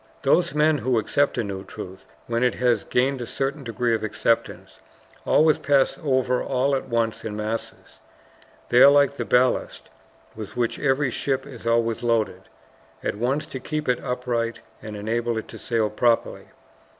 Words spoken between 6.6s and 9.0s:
at once in masses. They are